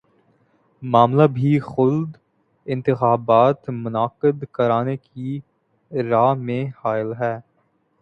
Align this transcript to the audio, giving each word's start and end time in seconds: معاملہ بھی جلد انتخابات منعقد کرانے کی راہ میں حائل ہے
معاملہ 0.81 1.27
بھی 1.33 1.51
جلد 1.67 2.17
انتخابات 2.67 3.69
منعقد 3.75 4.43
کرانے 4.53 4.97
کی 4.99 5.39
راہ 5.91 6.33
میں 6.39 6.63
حائل 6.83 7.13
ہے 7.19 7.35